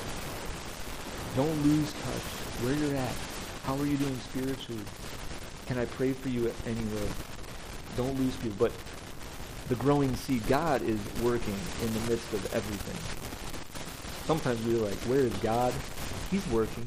[1.35, 2.27] Don't lose touch.
[2.63, 3.15] Where you're at.
[3.65, 4.83] How are you doing spiritually?
[5.65, 7.09] Can I pray for you anywhere?
[7.97, 8.55] Don't lose people.
[8.57, 8.71] But
[9.67, 12.95] the growing seed, God is working in the midst of everything.
[14.25, 15.73] Sometimes we're like, where is God?
[16.31, 16.85] He's working.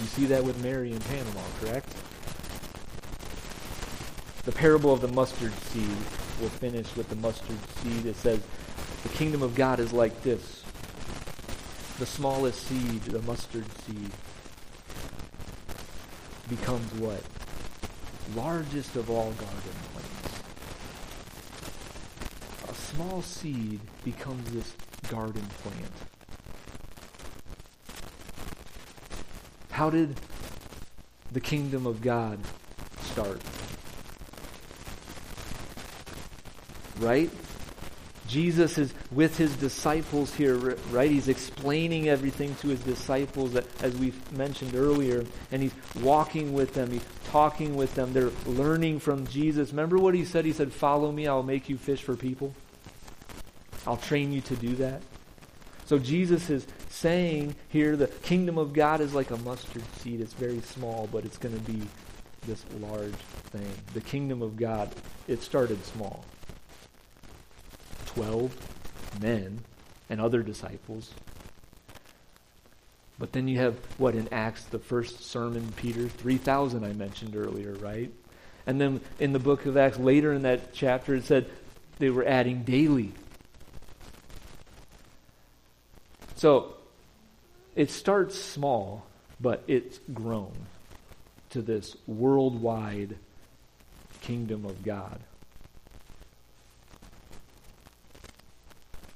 [0.00, 1.94] You see that with Mary in Panama, correct?
[4.44, 5.96] The parable of the mustard seed
[6.40, 8.06] will finish with the mustard seed.
[8.06, 8.40] It says,
[9.02, 10.62] the kingdom of God is like this.
[11.98, 14.10] The smallest seed, the mustard seed,
[16.48, 17.22] becomes what?
[18.34, 20.40] Largest of all garden plants.
[22.68, 24.74] A small seed becomes this
[25.08, 25.92] garden plant.
[29.70, 30.20] How did
[31.32, 32.38] the kingdom of God
[33.02, 33.40] start?
[36.98, 37.30] Right?
[38.26, 40.56] Jesus is with his disciples here,
[40.90, 41.10] right?
[41.10, 46.72] He's explaining everything to his disciples, that, as we mentioned earlier, and he's walking with
[46.72, 49.70] them, he's talking with them, they're learning from Jesus.
[49.70, 50.46] Remember what he said?
[50.46, 52.54] He said, Follow me, I'll make you fish for people.
[53.86, 55.02] I'll train you to do that.
[55.86, 60.22] So Jesus is saying here the kingdom of God is like a mustard seed.
[60.22, 61.82] It's very small, but it's going to be
[62.46, 63.12] this large
[63.50, 63.70] thing.
[63.92, 64.90] The kingdom of God,
[65.28, 66.24] it started small.
[68.14, 68.56] Twelve
[69.20, 69.60] men
[70.10, 71.10] and other disciples.
[73.18, 77.74] But then you have what in Acts, the first sermon, Peter, 3,000 I mentioned earlier,
[77.74, 78.10] right?
[78.66, 81.48] And then in the book of Acts, later in that chapter, it said
[81.98, 83.12] they were adding daily
[86.44, 86.74] So
[87.74, 89.06] it starts small,
[89.40, 90.52] but it's grown
[91.50, 93.16] to this worldwide
[94.20, 95.20] kingdom of God.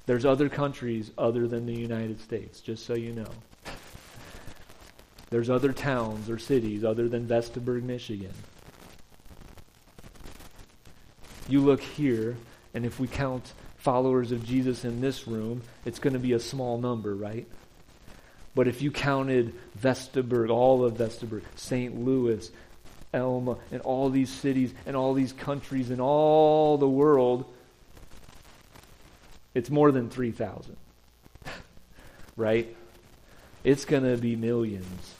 [0.09, 3.29] There's other countries other than the United States, just so you know.
[5.29, 8.33] There's other towns or cities other than Vestaburg, Michigan.
[11.47, 12.37] You look here,
[12.73, 16.39] and if we count followers of Jesus in this room, it's going to be a
[16.39, 17.45] small number, right?
[18.55, 22.03] But if you counted Vestaburg, all of Vestaburg, St.
[22.03, 22.49] Louis,
[23.13, 27.45] Alma, and all these cities and all these countries and all the world,
[29.53, 30.75] it's more than 3,000.
[32.37, 32.75] right?
[33.63, 35.15] It's going to be millions.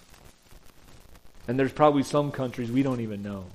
[1.47, 3.45] And there's probably some countries we don't even know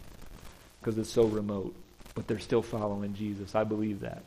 [0.81, 1.75] because it's so remote,
[2.15, 3.55] but they're still following Jesus.
[3.55, 4.23] I believe that.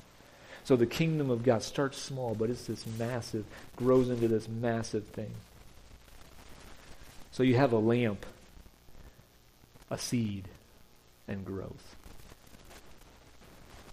[0.63, 3.45] So the kingdom of God starts small, but it's this massive,
[3.75, 5.31] grows into this massive thing.
[7.31, 8.25] So you have a lamp,
[9.91, 10.47] a seed,
[11.27, 11.96] and growth.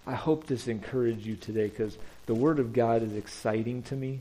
[0.07, 4.19] I hope this encouraged you today because the Word of God is exciting to me.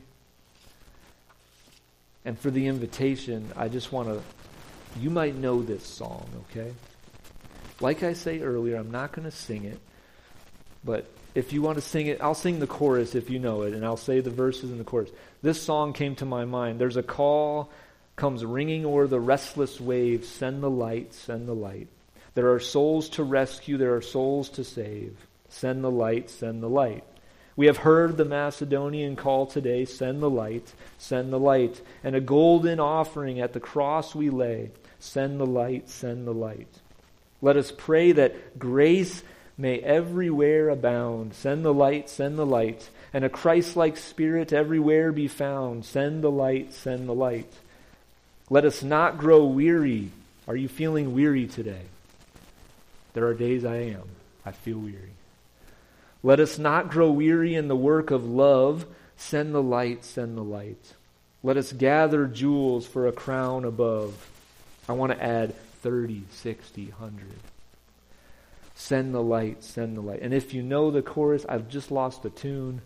[2.24, 4.22] And for the invitation, I just want to,
[4.98, 6.72] you might know this song, okay?
[7.80, 9.78] Like I say earlier, I'm not going to sing it,
[10.84, 13.74] but if you want to sing it, I'll sing the chorus if you know it,
[13.74, 15.10] and I'll say the verses in the chorus.
[15.42, 16.78] This song came to my mind.
[16.78, 17.70] There's a call
[18.16, 20.28] comes ringing o'er the restless waves.
[20.28, 21.88] Send the light, send the light.
[22.34, 25.16] There are souls to rescue, there are souls to save.
[25.54, 27.04] Send the light, send the light.
[27.54, 31.80] We have heard the Macedonian call today send the light, send the light.
[32.02, 34.72] And a golden offering at the cross we lay.
[34.98, 36.66] Send the light, send the light.
[37.40, 39.22] Let us pray that grace
[39.56, 41.34] may everywhere abound.
[41.34, 45.84] Send the light, send the light, and a Christ like spirit everywhere be found.
[45.84, 47.52] Send the light, send the light.
[48.50, 50.10] Let us not grow weary.
[50.48, 51.82] Are you feeling weary today?
[53.12, 54.02] There are days I am.
[54.44, 55.13] I feel weary.
[56.24, 58.86] Let us not grow weary in the work of love.
[59.18, 60.94] Send the light, send the light.
[61.42, 64.30] Let us gather jewels for a crown above.
[64.88, 67.26] I want to add 30, 60, 100.
[68.74, 70.22] Send the light, send the light.
[70.22, 72.80] And if you know the chorus, I've just lost the tune.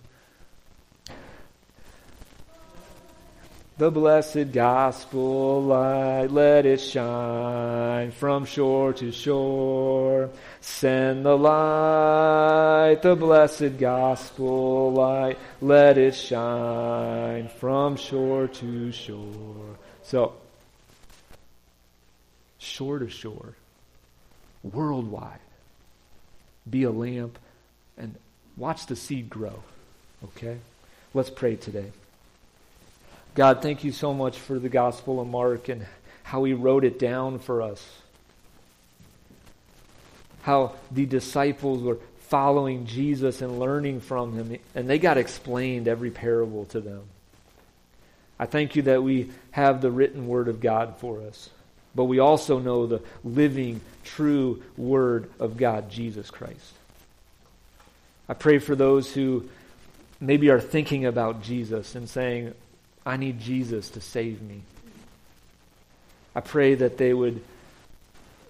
[3.79, 10.31] The blessed gospel light, let it shine from shore to shore.
[10.61, 19.76] Send the light, the blessed gospel light, let it shine from shore to shore.
[20.03, 20.33] So,
[22.59, 23.55] shore to shore,
[24.64, 25.39] worldwide
[26.68, 27.39] be a lamp,
[27.97, 28.16] and
[28.57, 29.62] watch the seed grow.
[30.24, 30.59] Okay?
[31.14, 31.93] Let's pray today.
[33.39, 35.86] God, thank you so much for the Gospel of Mark and
[36.24, 37.89] how he wrote it down for us.
[40.43, 46.11] How the disciples were following Jesus and learning from him, and they got explained every
[46.11, 47.03] parable to them.
[48.41, 51.49] I thank you that we have the written word of God for us,
[51.95, 56.72] but we also know the living, true word of God, Jesus Christ.
[58.28, 59.49] I pray for those who
[60.20, 62.53] maybe are thinking about Jesus and saying,
[63.09, 64.61] I need Jesus to save me.
[66.34, 67.42] I pray that they would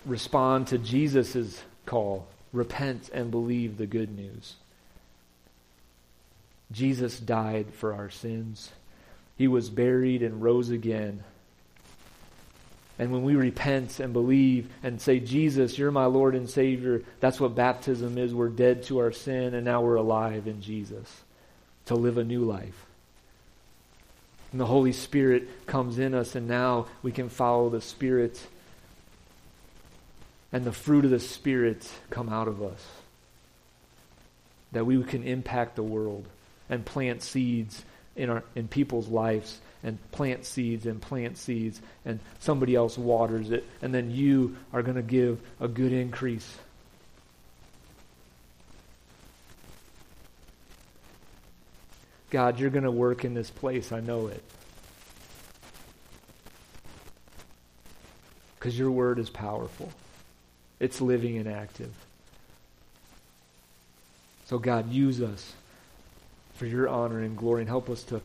[0.04, 4.54] respond to Jesus' call repent and believe the good news.
[6.72, 8.70] Jesus died for our sins.
[9.36, 11.22] He was buried and rose again.
[12.98, 17.38] And when we repent and believe and say, Jesus, you're my Lord and Savior, that's
[17.38, 18.34] what baptism is.
[18.34, 21.22] We're dead to our sin, and now we're alive in Jesus
[21.86, 22.88] to live a new life.
[24.51, 28.40] And the Holy Spirit comes in us, and now we can follow the Spirit,
[30.53, 32.84] and the fruit of the Spirit come out of us.
[34.72, 36.26] That we can impact the world
[36.70, 37.82] and plant seeds
[38.16, 43.51] in, our, in people's lives and plant seeds and plant seeds, and somebody else waters
[43.51, 46.59] it, and then you are going to give a good increase.
[52.31, 53.93] God, you're going to work in this place.
[53.93, 54.43] I know it.
[58.59, 59.91] Because your word is powerful,
[60.81, 61.93] it's living and active.
[64.47, 65.53] So, God, use us
[66.55, 68.20] for your honor and glory and help us to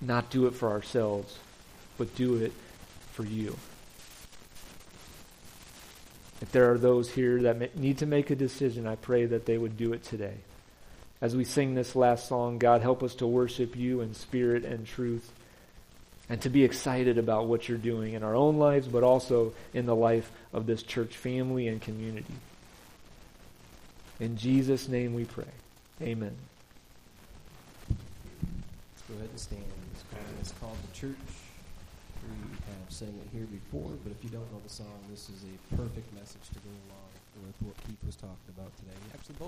[0.00, 1.38] not do it for ourselves,
[1.96, 2.52] but do it
[3.12, 3.56] for you.
[6.42, 9.56] If there are those here that need to make a decision, I pray that they
[9.56, 10.34] would do it today.
[11.24, 14.86] As we sing this last song, God, help us to worship you in spirit and
[14.86, 15.32] truth
[16.28, 19.86] and to be excited about what you're doing in our own lives, but also in
[19.86, 22.34] the life of this church family and community.
[24.20, 25.48] In Jesus' name we pray.
[26.02, 26.36] Amen.
[27.88, 29.64] Let's go ahead and stand.
[30.40, 31.16] This is called The Church.
[32.20, 35.40] We have sang it here before, but if you don't know the song, this is
[35.44, 37.08] a perfect message to go along
[37.48, 38.92] with what Keith was talking about today.
[39.14, 39.42] Actually, both